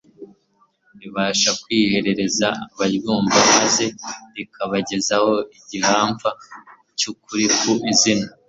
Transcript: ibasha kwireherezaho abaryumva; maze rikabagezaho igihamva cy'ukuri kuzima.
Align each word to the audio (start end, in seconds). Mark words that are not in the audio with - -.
ibasha 1.07 1.49
kwireherezaho 1.61 2.61
abaryumva; 2.73 3.37
maze 3.57 3.85
rikabagezaho 4.35 5.31
igihamva 5.57 6.29
cy'ukuri 6.97 7.45
kuzima. 7.57 8.25